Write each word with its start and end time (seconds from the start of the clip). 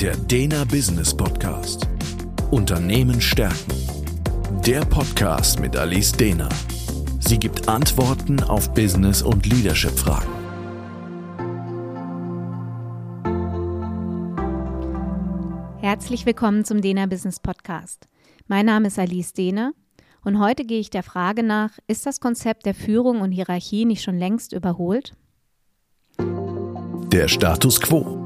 Der 0.00 0.14
Dena 0.14 0.64
Business 0.64 1.16
Podcast. 1.16 1.88
Unternehmen 2.50 3.18
stärken. 3.18 3.72
Der 4.66 4.80
Podcast 4.84 5.58
mit 5.58 5.74
Alice 5.74 6.12
Dena. 6.12 6.50
Sie 7.18 7.38
gibt 7.38 7.66
Antworten 7.66 8.42
auf 8.42 8.74
Business- 8.74 9.22
und 9.22 9.46
Leadership-Fragen. 9.46 10.28
Herzlich 15.80 16.26
willkommen 16.26 16.66
zum 16.66 16.82
Dena 16.82 17.06
Business 17.06 17.40
Podcast. 17.40 18.06
Mein 18.48 18.66
Name 18.66 18.88
ist 18.88 18.98
Alice 18.98 19.32
Dehner 19.32 19.72
und 20.26 20.38
heute 20.38 20.66
gehe 20.66 20.80
ich 20.80 20.90
der 20.90 21.04
Frage 21.04 21.42
nach, 21.42 21.70
ist 21.86 22.04
das 22.04 22.20
Konzept 22.20 22.66
der 22.66 22.74
Führung 22.74 23.22
und 23.22 23.32
Hierarchie 23.32 23.86
nicht 23.86 24.02
schon 24.02 24.18
längst 24.18 24.52
überholt? 24.52 25.14
Der 26.18 27.28
Status 27.28 27.80
quo. 27.80 28.25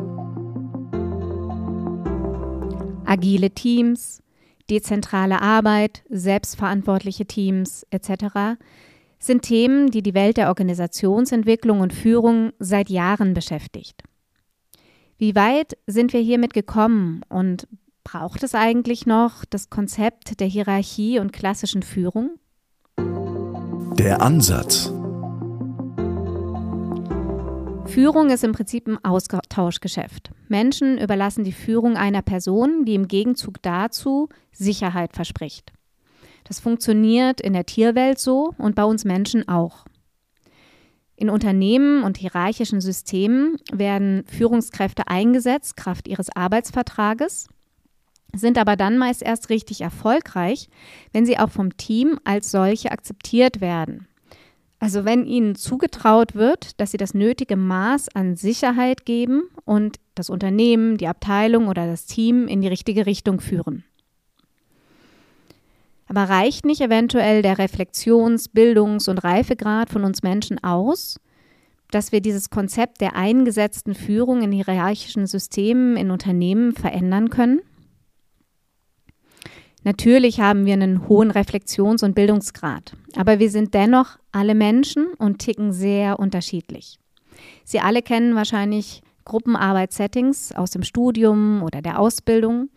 Agile 3.11 3.50
Teams, 3.50 4.23
dezentrale 4.71 5.43
Arbeit, 5.43 6.05
selbstverantwortliche 6.09 7.27
Teams 7.27 7.85
etc. 7.91 8.57
sind 9.19 9.43
Themen, 9.43 9.91
die 9.91 10.03
die 10.03 10.14
Welt 10.14 10.36
der 10.36 10.46
Organisationsentwicklung 10.46 11.81
und 11.81 11.93
Führung 11.93 12.53
seit 12.61 12.89
Jahren 12.89 13.35
beschäftigt. 13.35 14.05
Wie 15.19 15.35
weit 15.35 15.77
sind 15.89 16.13
wir 16.13 16.21
hiermit 16.21 16.55
gekommen 16.55 17.23
und 17.29 17.67
braucht 18.05 18.45
es 18.45 18.55
eigentlich 18.55 19.07
noch 19.07 19.45
das 19.45 19.71
Konzept 19.71 20.39
der 20.39 20.47
Hierarchie 20.47 21.19
und 21.19 21.33
klassischen 21.33 21.83
Führung? 21.83 22.39
Der 23.99 24.22
Ansatz. 24.22 24.93
Führung 27.90 28.30
ist 28.30 28.44
im 28.44 28.53
Prinzip 28.53 28.86
ein 28.86 29.04
Austauschgeschäft. 29.04 30.30
Menschen 30.49 30.96
überlassen 30.96 31.43
die 31.43 31.53
Führung 31.53 31.96
einer 31.96 32.22
Person, 32.22 32.84
die 32.84 32.94
im 32.94 33.08
Gegenzug 33.08 33.60
dazu 33.62 34.28
Sicherheit 34.52 35.12
verspricht. 35.12 35.72
Das 36.44 36.61
funktioniert 36.61 37.41
in 37.41 37.52
der 37.52 37.66
Tierwelt 37.66 38.18
so 38.20 38.55
und 38.58 38.77
bei 38.77 38.84
uns 38.84 39.05
Menschen 39.05 39.48
auch. 39.48 39.84
In 41.16 41.30
Unternehmen 41.30 42.05
und 42.05 42.16
hierarchischen 42.16 42.80
Systemen 42.80 43.56
werden 43.72 44.24
Führungskräfte 44.27 45.08
eingesetzt, 45.08 45.77
Kraft 45.77 46.06
ihres 46.06 46.34
Arbeitsvertrages, 46.34 47.48
sind 48.34 48.56
aber 48.56 48.77
dann 48.77 48.98
meist 48.98 49.22
erst 49.22 49.50
richtig 49.50 49.80
erfolgreich, 49.80 50.68
wenn 51.12 51.27
sie 51.27 51.38
auch 51.38 51.50
vom 51.50 51.77
Team 51.77 52.20
als 52.24 52.52
solche 52.52 52.92
akzeptiert 52.92 53.61
werden. 53.61 54.06
Also 54.81 55.05
wenn 55.05 55.27
ihnen 55.27 55.56
zugetraut 55.56 56.34
wird, 56.34 56.81
dass 56.81 56.91
sie 56.91 56.97
das 56.97 57.12
nötige 57.12 57.56
Maß 57.56 58.09
an 58.14 58.34
Sicherheit 58.34 59.05
geben 59.05 59.42
und 59.67 59.98
das 60.14 60.31
Unternehmen, 60.31 60.97
die 60.97 61.06
Abteilung 61.06 61.69
oder 61.69 61.86
das 61.86 62.06
Team 62.06 62.48
in 62.48 62.62
die 62.62 62.69
richtige 62.69 63.05
Richtung 63.05 63.41
führen. 63.41 63.84
Aber 66.08 66.25
reicht 66.25 66.64
nicht 66.64 66.81
eventuell 66.81 67.42
der 67.42 67.58
Reflexions-, 67.58 68.48
Bildungs- 68.48 69.06
und 69.08 69.19
Reifegrad 69.19 69.91
von 69.91 70.03
uns 70.03 70.23
Menschen 70.23 70.64
aus, 70.64 71.20
dass 71.91 72.11
wir 72.11 72.23
dieses 72.23 72.48
Konzept 72.48 73.03
der 73.03 73.14
eingesetzten 73.14 73.95
Führung 73.95 74.42
in 74.42 74.51
hierarchischen 74.51 75.27
Systemen 75.27 75.98
in 75.98 76.11
Unternehmen 76.11 76.73
verändern 76.73 77.28
können? 77.28 77.61
Natürlich 79.83 80.41
haben 80.41 80.67
wir 80.67 80.75
einen 80.75 81.09
hohen 81.09 81.31
Reflexions- 81.31 82.03
und 82.03 82.14
Bildungsgrad, 82.14 82.95
aber 83.17 83.39
wir 83.39 83.50
sind 83.50 83.73
dennoch 83.73 84.19
alle 84.31 84.55
Menschen 84.55 85.06
und 85.19 85.39
ticken 85.39 85.73
sehr 85.73 86.19
unterschiedlich. 86.19 86.98
Sie 87.64 87.81
alle 87.81 88.03
kennen 88.03 88.34
wahrscheinlich 88.34 89.03
Gruppenarbeitssettings 89.25 90.53
aus 90.53 90.70
dem 90.70 90.83
Studium 90.83 91.62
oder 91.62 91.81
der 91.81 91.98
Ausbildung, 91.98 92.69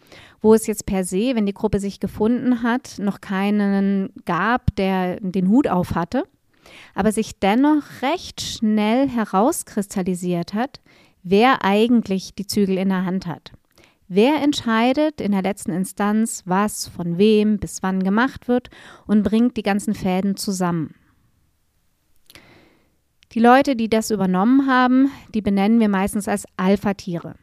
wo 0.41 0.53
es 0.53 0.67
jetzt 0.67 0.85
per 0.85 1.03
se, 1.03 1.35
wenn 1.35 1.45
die 1.45 1.53
Gruppe 1.53 1.79
sich 1.79 1.99
gefunden 1.99 2.63
hat, 2.63 2.99
noch 2.99 3.21
keinen 3.21 4.09
gab, 4.25 4.75
der 4.75 5.19
den 5.19 5.49
Hut 5.49 5.67
auf 5.67 5.95
hatte, 5.95 6.23
aber 6.93 7.11
sich 7.11 7.39
dennoch 7.39 7.83
recht 8.01 8.41
schnell 8.41 9.09
herauskristallisiert 9.09 10.53
hat, 10.53 10.79
wer 11.23 11.63
eigentlich 11.65 12.35
die 12.35 12.47
Zügel 12.47 12.77
in 12.77 12.89
der 12.89 13.05
Hand 13.05 13.25
hat. 13.25 13.51
Wer 14.07 14.41
entscheidet 14.41 15.21
in 15.21 15.31
der 15.31 15.41
letzten 15.41 15.71
Instanz, 15.71 16.43
was 16.45 16.87
von 16.87 17.17
wem 17.17 17.57
bis 17.57 17.81
wann 17.81 18.03
gemacht 18.03 18.47
wird 18.47 18.69
und 19.07 19.23
bringt 19.23 19.57
die 19.57 19.63
ganzen 19.63 19.93
Fäden 19.93 20.35
zusammen? 20.35 20.95
Die 23.31 23.39
Leute, 23.39 23.75
die 23.75 23.89
das 23.89 24.11
übernommen 24.11 24.67
haben, 24.67 25.09
die 25.33 25.41
benennen 25.41 25.79
wir 25.79 25.89
meistens 25.89 26.27
als 26.27 26.45
Alpha-Tiere. 26.57 27.35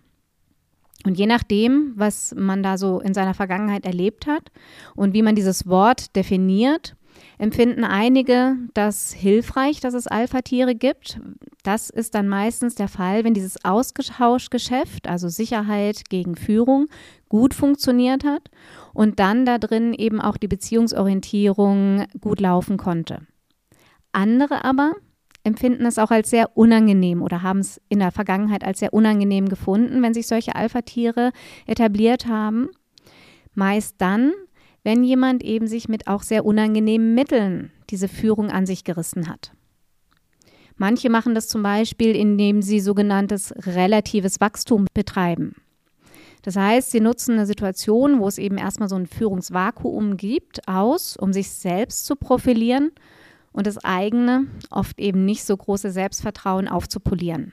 Und 1.05 1.19
je 1.19 1.27
nachdem, 1.27 1.95
was 1.97 2.35
man 2.37 2.63
da 2.63 2.77
so 2.77 3.01
in 3.01 3.15
seiner 3.15 3.35
Vergangenheit 3.35 3.87
erlebt 3.87 4.27
hat 4.27 4.53
und 4.95 5.15
wie 5.15 5.23
man 5.23 5.35
dieses 5.35 5.67
Wort 5.67 6.15
definiert, 6.15 6.95
empfinden 7.39 7.85
einige 7.85 8.57
das 8.75 9.13
hilfreich, 9.13 9.81
dass 9.81 9.95
es 9.95 10.07
Alpha-Tiere 10.07 10.75
gibt. 10.75 11.21
Das 11.63 11.91
ist 11.91 12.15
dann 12.15 12.29
meistens 12.29 12.75
der 12.75 12.89
Fall, 12.89 13.25
wenn 13.25 13.35
dieses 13.35 13.65
Austauschgeschäft, 13.65 15.09
also 15.09 15.29
Sicherheit 15.29 16.09
gegen 16.09 16.37
Führung, 16.37 16.87
gut 17.29 17.55
funktioniert 17.55 18.25
hat 18.25 18.51
und 18.93 19.21
dann 19.21 19.47
da 19.47 19.59
drin 19.59 19.95
eben 19.95 20.21
auch 20.21 20.37
die 20.37 20.49
Beziehungsorientierung 20.49 22.07
gut 22.21 22.41
laufen 22.41 22.77
konnte. 22.77 23.27
Andere 24.13 24.65
aber 24.65 24.95
empfinden 25.45 25.87
es 25.87 25.99
auch 25.99 26.11
als 26.11 26.31
sehr 26.31 26.57
unangenehm 26.57 27.23
oder 27.23 27.43
haben 27.43 27.61
es 27.61 27.81
in 27.89 28.01
der 28.01 28.13
Vergangenheit 28.13 28.65
als 28.65 28.81
sehr 28.81 28.93
unangenehm 28.93 29.49
gefunden, 29.49 30.03
wenn 30.03 30.15
sich 30.15 30.27
solche 30.27 30.55
Alpha-Tiere 30.55 31.33
etabliert 31.67 32.27
haben. 32.27 32.69
Meist 33.55 33.97
dann, 33.99 34.33
wenn 34.83 35.05
jemand 35.05 35.43
eben 35.43 35.67
sich 35.67 35.89
mit 35.89 36.07
auch 36.07 36.23
sehr 36.23 36.45
unangenehmen 36.45 37.15
Mitteln 37.15 37.71
diese 37.91 38.09
Führung 38.09 38.51
an 38.51 38.67
sich 38.67 38.85
gerissen 38.85 39.29
hat. 39.29 39.53
Manche 40.77 41.11
machen 41.11 41.35
das 41.35 41.49
zum 41.49 41.63
Beispiel, 41.63 42.17
indem 42.17 42.63
sie 42.63 42.81
sogenanntes 42.81 43.53
relatives 43.67 44.41
Wachstum 44.41 44.87
betreiben. 44.95 45.55
Das 46.43 46.57
heißt, 46.57 46.91
sie 46.91 47.01
nutzen 47.01 47.33
eine 47.33 47.45
Situation, 47.45 48.19
wo 48.19 48.27
es 48.27 48.39
eben 48.39 48.57
erstmal 48.57 48.89
so 48.89 48.97
ein 48.97 49.07
Führungsvakuum 49.07 50.17
gibt, 50.17 50.67
aus, 50.67 51.19
um 51.19 51.35
sich 51.35 51.51
selbst 51.51 52.07
zu 52.07 52.17
profilieren 52.17 52.93
und 53.53 53.67
das 53.67 53.85
eigene, 53.85 54.47
oft 54.71 54.99
eben 54.99 55.27
nicht 55.27 55.45
so 55.45 55.55
große 55.55 55.91
Selbstvertrauen 55.91 56.67
aufzupolieren. 56.67 57.53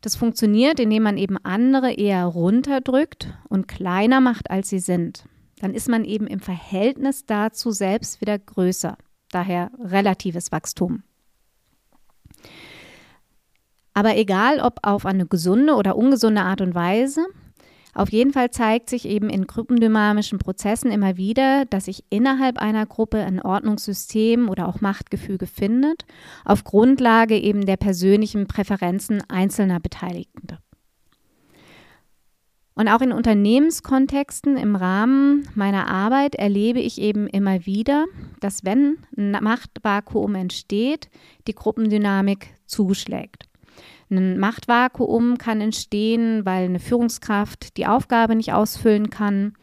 Das 0.00 0.16
funktioniert, 0.16 0.80
indem 0.80 1.02
man 1.02 1.18
eben 1.18 1.36
andere 1.42 1.92
eher 1.92 2.24
runterdrückt 2.24 3.34
und 3.48 3.68
kleiner 3.68 4.22
macht, 4.22 4.50
als 4.50 4.70
sie 4.70 4.78
sind 4.78 5.26
dann 5.60 5.74
ist 5.74 5.88
man 5.88 6.04
eben 6.04 6.26
im 6.26 6.40
Verhältnis 6.40 7.26
dazu 7.26 7.70
selbst 7.70 8.20
wieder 8.20 8.38
größer. 8.38 8.96
Daher 9.30 9.70
relatives 9.82 10.52
Wachstum. 10.52 11.02
Aber 13.94 14.16
egal 14.16 14.60
ob 14.60 14.80
auf 14.82 15.06
eine 15.06 15.26
gesunde 15.26 15.74
oder 15.74 15.96
ungesunde 15.96 16.42
Art 16.42 16.60
und 16.60 16.74
Weise, 16.74 17.26
auf 17.96 18.10
jeden 18.12 18.34
Fall 18.34 18.50
zeigt 18.50 18.90
sich 18.90 19.08
eben 19.08 19.30
in 19.30 19.46
gruppendynamischen 19.46 20.38
Prozessen 20.38 20.90
immer 20.90 21.16
wieder, 21.16 21.64
dass 21.64 21.86
sich 21.86 22.04
innerhalb 22.10 22.58
einer 22.58 22.84
Gruppe 22.84 23.20
ein 23.20 23.40
Ordnungssystem 23.40 24.50
oder 24.50 24.68
auch 24.68 24.82
Machtgefüge 24.82 25.46
findet, 25.46 26.04
auf 26.44 26.62
Grundlage 26.62 27.38
eben 27.38 27.64
der 27.64 27.78
persönlichen 27.78 28.46
Präferenzen 28.46 29.22
einzelner 29.30 29.80
Beteiligter. 29.80 30.58
Und 32.76 32.88
auch 32.88 33.00
in 33.00 33.10
Unternehmenskontexten 33.10 34.58
im 34.58 34.76
Rahmen 34.76 35.48
meiner 35.54 35.88
Arbeit 35.88 36.34
erlebe 36.34 36.78
ich 36.78 37.00
eben 37.00 37.26
immer 37.26 37.64
wieder, 37.64 38.04
dass 38.40 38.66
wenn 38.66 38.98
ein 39.16 39.30
Machtvakuum 39.30 40.34
entsteht, 40.34 41.08
die 41.46 41.54
Gruppendynamik 41.54 42.48
zuschlägt. 42.66 43.48
Ein 44.10 44.38
Machtvakuum 44.38 45.38
kann 45.38 45.62
entstehen, 45.62 46.44
weil 46.44 46.66
eine 46.66 46.78
Führungskraft 46.78 47.78
die 47.78 47.86
Aufgabe 47.86 48.36
nicht 48.36 48.52
ausfüllen 48.52 49.08
kann 49.08 49.54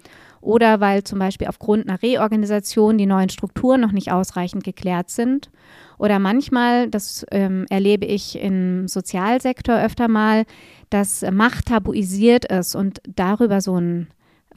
oder 0.43 0.79
weil 0.81 1.03
zum 1.03 1.19
Beispiel 1.19 1.47
aufgrund 1.47 1.87
einer 1.87 2.01
Reorganisation 2.01 2.97
die 2.97 3.05
neuen 3.05 3.29
Strukturen 3.29 3.81
noch 3.81 3.93
nicht 3.93 4.11
ausreichend 4.11 4.63
geklärt 4.63 5.09
sind. 5.09 5.49
Oder 5.97 6.19
manchmal, 6.19 6.89
das 6.89 7.25
ähm, 7.31 7.65
erlebe 7.69 8.05
ich 8.05 8.37
im 8.37 8.87
Sozialsektor 8.87 9.75
öfter 9.75 10.07
mal, 10.07 10.43
dass 10.89 11.23
Macht 11.31 11.67
tabuisiert 11.67 12.45
ist 12.45 12.75
und 12.75 13.01
darüber 13.07 13.61
so 13.61 13.79
ein 13.79 14.07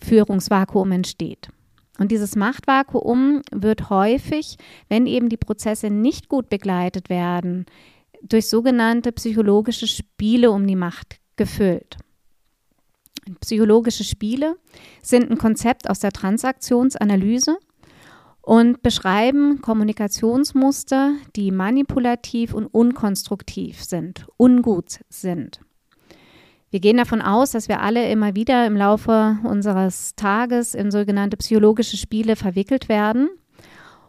Führungsvakuum 0.03 0.93
entsteht. 0.93 1.50
Und 1.99 2.11
dieses 2.11 2.37
Machtvakuum 2.37 3.43
wird 3.53 3.88
häufig, 3.88 4.56
wenn 4.88 5.06
eben 5.06 5.29
die 5.29 5.38
Prozesse 5.38 5.88
nicht 5.88 6.29
gut 6.29 6.50
begleitet 6.50 7.09
werden, 7.09 7.65
durch 8.23 8.49
sogenannte 8.49 9.12
psychologische 9.12 9.87
Spiele 9.87 10.50
um 10.50 10.67
die 10.67 10.77
Macht 10.77 11.21
gefüllt. 11.37 11.97
Psychologische 13.40 14.05
Spiele 14.05 14.56
sind 15.02 15.31
ein 15.31 15.38
Konzept 15.38 15.90
aus 15.90 16.00
der 16.00 16.12
Transaktionsanalyse 16.12 17.58
und 18.40 18.82
beschreiben 18.82 19.61
Kommunikationsmuster, 19.61 21.14
die 21.34 21.50
manipulativ 21.50 22.55
und 22.55 22.67
unkonstruktiv 22.67 23.82
sind, 23.82 24.26
ungut 24.37 25.00
sind. 25.08 25.61
Wir 26.70 26.81
gehen 26.81 26.96
davon 26.96 27.23
aus, 27.23 27.52
dass 27.52 27.69
wir 27.69 27.81
alle 27.81 28.08
immer 28.11 28.34
wieder 28.34 28.67
im 28.67 28.76
Laufe 28.76 29.38
unseres 29.44 30.14
Tages 30.14 30.75
in 30.75 30.90
sogenannte 30.90 31.37
psychologische 31.37 31.96
Spiele 31.96 32.37
verwickelt 32.37 32.88
werden. 32.88 33.28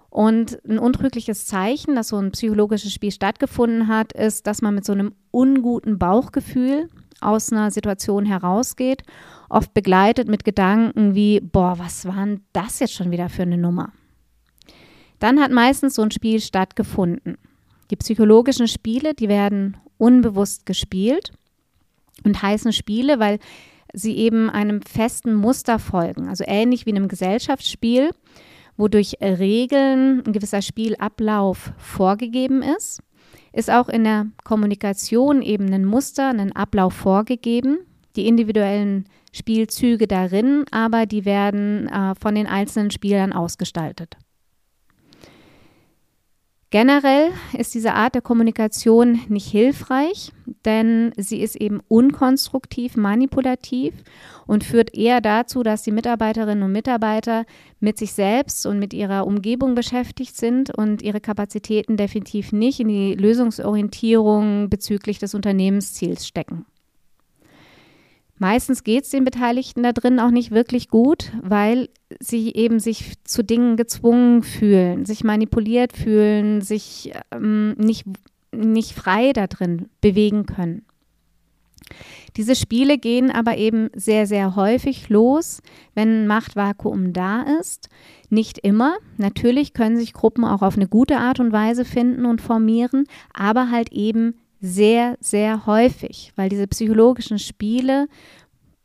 Und 0.09 0.59
ein 0.67 0.79
untrügliches 0.79 1.45
Zeichen, 1.45 1.95
dass 1.95 2.09
so 2.09 2.17
ein 2.17 2.31
psychologisches 2.31 2.93
Spiel 2.93 3.11
stattgefunden 3.11 3.87
hat, 3.87 4.13
ist, 4.13 4.47
dass 4.47 4.61
man 4.61 4.75
mit 4.75 4.85
so 4.85 4.93
einem 4.93 5.13
unguten 5.31 5.99
Bauchgefühl 5.99 6.89
aus 7.21 7.51
einer 7.51 7.71
Situation 7.71 8.25
herausgeht, 8.25 9.03
oft 9.49 9.73
begleitet 9.73 10.27
mit 10.27 10.43
Gedanken 10.43 11.15
wie, 11.15 11.39
boah, 11.39 11.79
was 11.79 12.05
war 12.05 12.25
denn 12.25 12.41
das 12.53 12.79
jetzt 12.79 12.93
schon 12.93 13.11
wieder 13.11 13.29
für 13.29 13.43
eine 13.43 13.57
Nummer? 13.57 13.91
Dann 15.19 15.39
hat 15.39 15.51
meistens 15.51 15.95
so 15.95 16.01
ein 16.01 16.11
Spiel 16.11 16.39
stattgefunden. 16.39 17.37
Die 17.89 17.95
psychologischen 17.95 18.67
Spiele, 18.67 19.13
die 19.13 19.29
werden 19.29 19.77
unbewusst 19.97 20.65
gespielt 20.65 21.31
und 22.23 22.41
heißen 22.41 22.73
Spiele, 22.73 23.19
weil 23.19 23.39
sie 23.93 24.17
eben 24.17 24.49
einem 24.49 24.81
festen 24.81 25.33
Muster 25.33 25.79
folgen, 25.79 26.27
also 26.27 26.43
ähnlich 26.45 26.85
wie 26.85 26.91
einem 26.91 27.07
Gesellschaftsspiel, 27.07 28.11
wo 28.75 28.87
durch 28.87 29.15
Regeln 29.21 30.23
ein 30.25 30.33
gewisser 30.33 30.61
Spielablauf 30.61 31.71
vorgegeben 31.77 32.61
ist, 32.61 33.01
ist 33.53 33.71
auch 33.71 33.89
in 33.89 34.03
der 34.03 34.27
Kommunikation 34.44 35.41
eben 35.41 35.71
ein 35.73 35.85
Muster, 35.85 36.29
ein 36.29 36.53
Ablauf 36.53 36.94
vorgegeben. 36.94 37.79
Die 38.15 38.27
individuellen 38.27 39.05
Spielzüge 39.31 40.07
darin, 40.07 40.65
aber 40.71 41.05
die 41.05 41.25
werden 41.25 41.88
äh, 41.88 42.15
von 42.15 42.33
den 42.33 42.47
einzelnen 42.47 42.89
Spielern 42.89 43.33
ausgestaltet. 43.33 44.17
Generell 46.69 47.31
ist 47.57 47.73
diese 47.75 47.93
Art 47.93 48.13
der 48.13 48.21
Kommunikation 48.21 49.21
nicht 49.29 49.47
hilfreich, 49.47 50.33
denn 50.65 51.13
sie 51.15 51.39
ist 51.41 51.55
eben 51.55 51.79
unkonstruktiv, 51.87 52.97
manipulativ 52.97 53.93
und 54.47 54.65
führt 54.65 54.93
eher 54.93 55.21
dazu, 55.21 55.63
dass 55.63 55.83
die 55.83 55.93
Mitarbeiterinnen 55.93 56.63
und 56.63 56.73
Mitarbeiter 56.73 57.45
mit 57.79 57.97
sich 57.97 58.11
selbst 58.11 58.65
und 58.65 58.79
mit 58.79 58.93
ihrer 58.93 59.25
Umgebung 59.25 59.75
beschäftigt 59.75 60.35
sind 60.35 60.77
und 60.77 61.01
ihre 61.01 61.21
Kapazitäten 61.21 61.95
definitiv 61.95 62.51
nicht 62.51 62.81
in 62.81 62.89
die 62.89 63.13
Lösungsorientierung 63.13 64.69
bezüglich 64.69 65.19
des 65.19 65.35
Unternehmensziels 65.35 66.27
stecken. 66.27 66.65
Meistens 68.39 68.84
geht 68.84 69.04
es 69.06 69.10
den 69.10 69.24
Beteiligten 69.24 69.84
da 69.84 69.94
drin 69.94 70.19
auch 70.19 70.30
nicht 70.30 70.51
wirklich 70.51 70.89
gut, 70.89 71.31
weil 71.42 71.89
sie 72.19 72.54
eben 72.54 72.80
sich 72.80 73.13
zu 73.24 73.44
Dingen 73.44 73.78
gezwungen 73.78 74.44
fühlen, 74.44 75.06
sich 75.06 75.24
manipuliert 75.24 75.94
fühlen, 75.94 76.62
sich 76.62 77.13
ähm, 77.31 77.74
nicht, 77.78 78.06
nicht 78.51 78.94
frei 78.94 79.34
da 79.34 79.48
drin 79.48 79.89
bewegen 80.01 80.45
können. 80.45 80.86
Diese 82.36 82.56
Spiele 82.56 82.98
gehen 82.98 83.31
aber 83.31 83.57
eben 83.57 83.89
sehr, 83.95 84.28
sehr 84.28 84.56
häufig 84.56 85.10
los, 85.10 85.62
wenn 85.95 86.24
ein 86.24 86.28
Machtvakuum 86.28 87.13
da 87.13 87.42
ist. 87.60 87.89
Nicht 88.30 88.60
immer. 88.60 88.98
Natürlich 89.18 89.74
können 89.74 89.98
sich 89.98 90.13
Gruppen 90.13 90.44
auch 90.44 90.62
auf 90.62 90.75
eine 90.75 90.88
gute 90.88 91.18
Art 91.18 91.39
und 91.39 91.51
Weise 91.51 91.86
finden 91.86 92.25
und 92.25 92.42
formieren, 92.42 93.06
aber 93.34 93.72
halt 93.72 93.92
eben 93.92 94.36
sehr, 94.59 95.18
sehr 95.19 95.65
häufig, 95.65 96.33
weil 96.36 96.50
diese 96.50 96.68
psychologischen 96.68 97.39
Spiele 97.39 98.07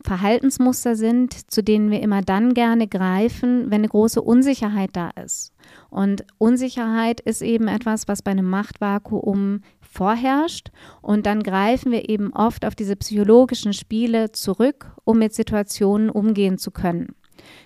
Verhaltensmuster 0.05 0.97
sind, 0.97 1.51
zu 1.51 1.63
denen 1.63 1.91
wir 1.91 2.01
immer 2.01 2.23
dann 2.23 2.55
gerne 2.55 2.89
greifen, 2.89 3.71
wenn 3.71 3.83
eine 3.83 3.89
große 3.89 4.21
Unsicherheit 4.21 4.91
da 4.95 5.11
ist. 5.11 5.53
Und 5.91 6.25
Unsicherheit 6.39 7.21
ist 7.21 7.43
eben 7.43 7.69
etwas, 7.69 8.09
was 8.09 8.23
bei 8.23 8.33
einem 8.33 8.49
Machtvakuum 8.49 9.61
vorherrscht. 9.81 10.71
Und 11.01 11.27
dann 11.27 11.43
greifen 11.43 11.93
wir 11.93 12.09
eben 12.09 12.33
oft 12.33 12.65
auf 12.65 12.75
diese 12.75 12.97
psychologischen 12.97 13.73
Spiele 13.73 14.33
zurück, 14.33 14.91
um 15.05 15.19
mit 15.19 15.35
Situationen 15.35 16.11
umgehen 16.11 16.59
zu 16.59 16.71
können. 16.71 17.15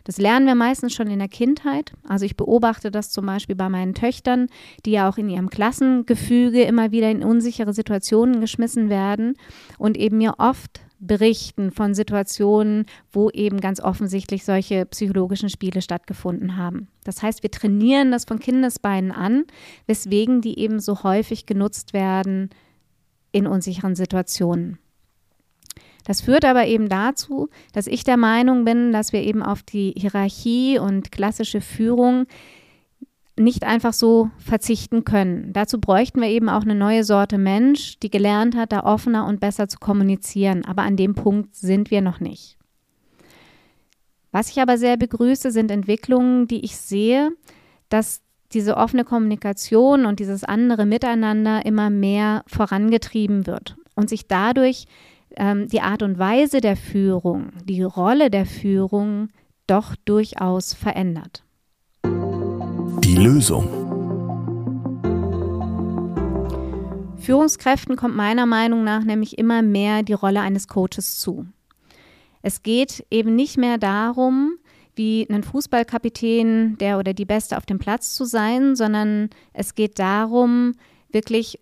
Das 0.07 0.19
lernen 0.19 0.47
wir 0.47 0.55
meistens 0.55 0.95
schon 0.95 1.09
in 1.09 1.19
der 1.19 1.27
Kindheit. 1.27 1.93
Also 2.07 2.25
ich 2.27 2.37
beobachte 2.37 2.93
das 2.93 3.11
zum 3.11 3.27
Beispiel 3.27 3.57
bei 3.57 3.69
meinen 3.69 3.93
Töchtern, 3.93 4.47
die 4.85 4.93
ja 4.93 5.09
auch 5.09 5.19
in 5.19 5.29
ihrem 5.29 5.51
Klassengefüge 5.51 6.63
immer 6.63 6.93
wieder 6.93 7.11
in 7.11 7.25
unsichere 7.25 7.73
Situationen 7.73 8.41
geschmissen 8.41 8.89
werden 8.89 9.35
und 9.79 9.97
eben 9.97 10.19
mir 10.19 10.35
oft 10.39 10.81
berichten 11.01 11.73
von 11.73 11.93
Situationen, 11.93 12.87
wo 13.11 13.31
eben 13.31 13.61
ganz 13.61 13.81
offensichtlich 13.81 14.45
solche 14.45 14.87
psychologischen 14.87 15.49
Spiele 15.49 15.83
stattgefunden 15.83 16.57
haben. 16.57 16.87
Das 17.03 17.25
heißt, 17.25 17.43
wir 17.43 17.51
trainieren 17.51 18.13
das 18.13 18.27
von 18.27 18.39
Kindesbeinen 18.39 19.11
an, 19.11 19.43
weswegen 19.89 20.41
die 20.41 20.61
eben 20.61 20.79
so 20.79 21.03
häufig 21.03 21.47
genutzt 21.47 21.95
werden 21.95 22.51
in 23.33 23.49
unsicheren 23.49 23.97
Situationen. 23.97 24.79
Das 26.07 26.21
führt 26.21 26.45
aber 26.45 26.67
eben 26.67 26.89
dazu, 26.89 27.49
dass 27.73 27.89
ich 27.89 28.05
der 28.05 28.17
Meinung 28.17 28.65
bin, 28.65 28.93
dass 28.93 29.13
wir 29.13 29.23
eben 29.23 29.43
auf 29.43 29.65
die 29.65 29.93
Hierarchie 29.97 30.79
und 30.79 31.11
klassische 31.11 31.61
Führung 31.61 32.27
nicht 33.37 33.65
einfach 33.65 33.93
so 33.93 34.31
verzichten 34.39 35.05
können. 35.05 35.53
Dazu 35.53 35.81
bräuchten 35.81 36.21
wir 36.21 36.29
eben 36.29 36.49
auch 36.49 36.63
eine 36.63 36.77
neue 36.77 37.03
Sorte 37.03 37.39
Mensch, 37.39 37.99
die 37.99 38.09
gelernt 38.09 38.57
hat, 38.57 38.71
da 38.71 38.85
offener 38.85 39.27
und 39.27 39.41
besser 39.41 39.69
zu 39.69 39.79
kommunizieren. 39.79 40.65
Aber 40.65 40.83
an 40.83 40.97
dem 40.97 41.15
Punkt 41.17 41.57
sind 41.57 41.91
wir 41.91 42.03
noch 42.03 42.21
nicht. 42.21 42.57
Was 44.31 44.51
ich 44.51 44.61
aber 44.61 44.79
sehr 44.79 44.97
begrüße, 44.97 45.51
sind 45.51 45.73
Entwicklungen, 45.73 46.47
die 46.47 46.65
ich 46.65 46.77
sehe, 46.77 47.31
dass 47.89 48.23
diese 48.53 48.77
offene 48.77 49.05
Kommunikation 49.05 50.07
und 50.07 50.21
dieses 50.21 50.45
andere 50.45 50.87
Miteinander 50.87 51.67
immer 51.67 51.91
mehr 51.91 52.45
vorangetrieben 52.47 53.49
wird 53.49 53.77
und 53.97 54.09
sich 54.09 54.29
dadurch 54.29 54.87
ähm, 55.37 55.69
die 55.69 55.81
Art 55.81 56.03
und 56.03 56.19
Weise 56.19 56.61
der 56.61 56.77
Führung, 56.77 57.53
die 57.65 57.83
Rolle 57.83 58.31
der 58.31 58.47
Führung 58.47 59.29
doch 59.67 59.95
durchaus 60.05 60.75
verändert. 60.75 61.45
Die 62.05 63.17
Lösung. 63.17 63.87
Führungskräften 67.19 67.97
kommt 67.97 68.15
meiner 68.15 68.47
Meinung 68.47 68.85
nach 68.85 69.03
nämlich 69.03 69.37
immer 69.37 69.63
mehr 69.63 70.03
die 70.03 70.13
Rolle 70.13 70.41
eines 70.41 70.69
Coaches 70.69 71.19
zu. 71.19 71.47
Es 72.43 72.63
geht 72.63 73.05
eben 73.11 73.35
nicht 73.35 73.57
mehr 73.57 73.79
darum, 73.79 74.59
wie 74.95 75.27
ein 75.29 75.43
Fußballkapitän 75.43 76.79
der 76.79 76.99
oder 76.99 77.13
die 77.13 77.25
Beste 77.25 77.57
auf 77.57 77.67
dem 77.67 77.79
Platz 77.79 78.15
zu 78.15 78.25
sein, 78.25 78.77
sondern 78.77 79.31
es 79.53 79.75
geht 79.75 79.99
darum, 79.99 80.75
wirklich 81.11 81.59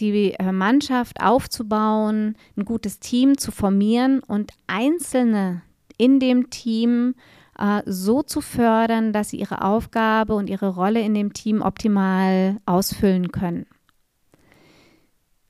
die 0.00 0.32
äh, 0.32 0.52
Mannschaft 0.52 1.20
aufzubauen, 1.20 2.36
ein 2.56 2.64
gutes 2.64 3.00
Team 3.00 3.38
zu 3.38 3.52
formieren 3.52 4.20
und 4.20 4.52
Einzelne 4.66 5.62
in 5.96 6.20
dem 6.20 6.50
Team 6.50 7.14
äh, 7.58 7.82
so 7.86 8.22
zu 8.22 8.40
fördern, 8.40 9.12
dass 9.12 9.30
sie 9.30 9.38
ihre 9.38 9.62
Aufgabe 9.62 10.34
und 10.34 10.50
ihre 10.50 10.68
Rolle 10.68 11.00
in 11.00 11.14
dem 11.14 11.32
Team 11.32 11.62
optimal 11.62 12.60
ausfüllen 12.66 13.30
können. 13.30 13.66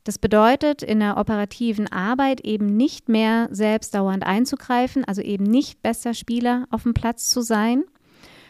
Das 0.04 0.18
bedeutet, 0.18 0.82
in 0.82 1.00
der 1.00 1.16
operativen 1.16 1.90
Arbeit 1.90 2.42
eben 2.42 2.76
nicht 2.76 3.08
mehr 3.08 3.48
selbst 3.50 3.94
dauernd 3.94 4.26
einzugreifen, 4.26 5.02
also 5.04 5.22
eben 5.22 5.44
nicht 5.44 5.82
bester 5.82 6.12
Spieler 6.12 6.66
auf 6.70 6.82
dem 6.82 6.92
Platz 6.92 7.30
zu 7.30 7.40
sein, 7.40 7.84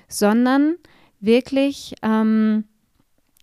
sondern 0.08 0.74
wirklich 1.20 1.94
ähm, 2.02 2.64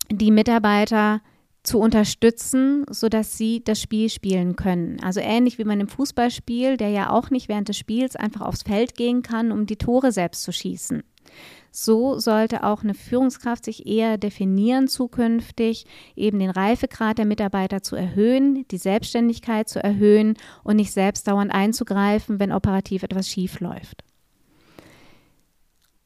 die 0.09 0.31
Mitarbeiter 0.31 1.21
zu 1.63 1.79
unterstützen, 1.79 2.85
sodass 2.89 3.37
sie 3.37 3.63
das 3.63 3.79
Spiel 3.79 4.09
spielen 4.09 4.55
können. 4.55 4.99
Also 5.01 5.19
ähnlich 5.19 5.57
wie 5.57 5.63
man 5.63 5.79
im 5.79 5.87
Fußballspiel, 5.87 6.77
der 6.77 6.89
ja 6.89 7.11
auch 7.11 7.29
nicht 7.29 7.49
während 7.49 7.69
des 7.69 7.77
Spiels 7.77 8.15
einfach 8.15 8.41
aufs 8.41 8.63
Feld 8.63 8.95
gehen 8.95 9.21
kann, 9.21 9.51
um 9.51 9.65
die 9.65 9.77
Tore 9.77 10.11
selbst 10.11 10.43
zu 10.43 10.51
schießen. 10.51 11.03
So 11.71 12.19
sollte 12.19 12.63
auch 12.65 12.83
eine 12.83 12.93
Führungskraft 12.93 13.63
sich 13.63 13.85
eher 13.85 14.17
definieren 14.17 14.89
zukünftig, 14.89 15.85
eben 16.15 16.39
den 16.39 16.49
Reifegrad 16.49 17.17
der 17.17 17.25
Mitarbeiter 17.25 17.81
zu 17.81 17.95
erhöhen, 17.95 18.65
die 18.69 18.77
Selbstständigkeit 18.77 19.69
zu 19.69 19.81
erhöhen 19.81 20.35
und 20.63 20.75
nicht 20.75 20.91
selbst 20.91 21.27
dauernd 21.27 21.53
einzugreifen, 21.53 22.39
wenn 22.39 22.51
operativ 22.51 23.03
etwas 23.03 23.29
schief 23.29 23.61
läuft. 23.61 24.03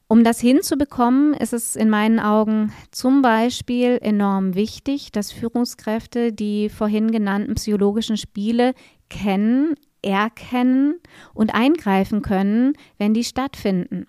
Um 0.08 0.22
das 0.22 0.38
hinzubekommen, 0.38 1.34
ist 1.34 1.52
es 1.52 1.74
in 1.74 1.90
meinen 1.90 2.20
Augen 2.20 2.72
zum 2.92 3.22
Beispiel 3.22 3.98
enorm 4.00 4.54
wichtig, 4.54 5.10
dass 5.10 5.32
Führungskräfte 5.32 6.32
die 6.32 6.68
vorhin 6.68 7.10
genannten 7.10 7.56
psychologischen 7.56 8.16
Spiele 8.16 8.74
kennen, 9.10 9.74
erkennen 10.02 11.00
und 11.34 11.54
eingreifen 11.56 12.22
können, 12.22 12.74
wenn 12.98 13.14
die 13.14 13.24
stattfinden. 13.24 14.06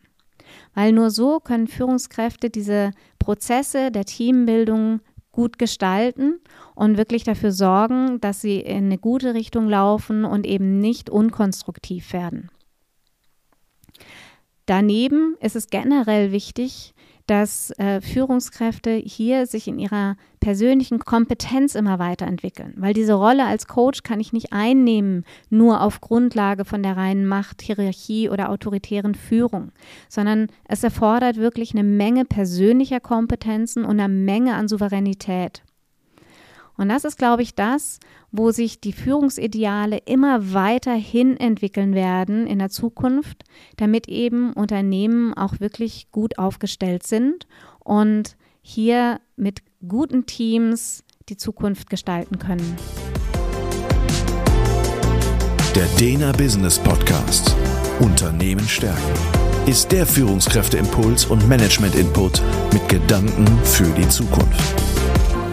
Weil 0.75 0.91
nur 0.91 1.09
so 1.09 1.39
können 1.39 1.67
Führungskräfte 1.67 2.51
diese 2.51 2.91
Prozesse 3.17 3.89
der 3.89 4.05
Teambildung 4.05 5.01
gut 5.31 5.57
gestalten 5.57 6.39
und 6.75 6.97
wirklich 6.97 7.23
dafür 7.23 7.51
sorgen, 7.51 8.21
dass 8.21 8.41
sie 8.41 8.59
in 8.59 8.85
eine 8.85 8.99
gute 8.99 9.33
Richtung 9.33 9.67
laufen 9.67 10.25
und 10.25 10.45
eben 10.45 10.79
nicht 10.79 11.09
unkonstruktiv 11.09 12.13
werden. 12.13 12.49
Daneben 14.67 15.37
ist 15.39 15.55
es 15.55 15.67
generell 15.67 16.33
wichtig, 16.33 16.93
dass 17.25 17.71
äh, 17.77 18.01
Führungskräfte 18.01 18.91
hier 18.91 19.45
sich 19.45 19.67
in 19.67 19.79
ihrer 19.79 20.17
persönlichen 20.41 20.99
Kompetenz 20.99 21.75
immer 21.75 21.99
weiterentwickeln, 21.99 22.73
weil 22.77 22.93
diese 22.93 23.13
Rolle 23.13 23.45
als 23.45 23.67
Coach 23.67 24.03
kann 24.03 24.19
ich 24.19 24.33
nicht 24.33 24.51
einnehmen, 24.51 25.23
nur 25.49 25.81
auf 25.81 26.01
Grundlage 26.01 26.65
von 26.65 26.83
der 26.83 26.97
reinen 26.97 27.25
Macht, 27.25 27.61
Hierarchie 27.61 28.29
oder 28.29 28.49
autoritären 28.49 29.15
Führung, 29.15 29.71
sondern 30.09 30.47
es 30.67 30.83
erfordert 30.83 31.37
wirklich 31.37 31.71
eine 31.71 31.83
Menge 31.83 32.25
persönlicher 32.25 32.99
Kompetenzen 32.99 33.85
und 33.85 33.99
eine 33.99 34.13
Menge 34.13 34.55
an 34.55 34.67
Souveränität. 34.67 35.63
Und 36.77 36.89
das 36.89 37.03
ist, 37.03 37.17
glaube 37.17 37.41
ich, 37.41 37.55
das, 37.55 37.99
wo 38.31 38.51
sich 38.51 38.79
die 38.79 38.93
Führungsideale 38.93 39.97
immer 40.05 40.53
weiterhin 40.53 41.35
entwickeln 41.37 41.95
werden 41.95 42.45
in 42.45 42.59
der 42.59 42.69
Zukunft, 42.69 43.43
damit 43.77 44.07
eben 44.07 44.53
Unternehmen 44.53 45.33
auch 45.33 45.59
wirklich 45.59 46.11
gut 46.11 46.37
aufgestellt 46.37 47.05
sind 47.05 47.47
und 47.79 48.37
hier 48.61 49.19
mit 49.35 49.61
guten 49.87 50.25
Teams 50.25 51.03
die 51.29 51.37
Zukunft 51.37 51.89
gestalten 51.89 52.37
können. 52.37 52.75
Der 55.75 55.85
Dena 55.99 56.31
Business 56.31 56.79
Podcast 56.79 57.55
Unternehmen 57.99 58.67
stärken 58.67 59.13
ist 59.67 59.91
der 59.91 60.05
Führungskräfteimpuls 60.05 61.25
und 61.25 61.47
Management 61.47 61.95
Input 61.95 62.41
mit 62.71 62.87
Gedanken 62.87 63.45
für 63.63 63.89
die 63.91 64.07
Zukunft. 64.07 64.86